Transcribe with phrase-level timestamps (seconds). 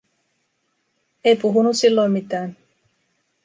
[1.23, 2.55] Ei puhunut silloin mitään.